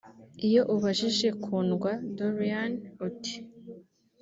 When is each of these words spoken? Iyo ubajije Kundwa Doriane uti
Iyo 0.47 0.61
ubajije 0.73 1.27
Kundwa 1.43 1.91
Doriane 2.15 2.87
uti 3.07 3.35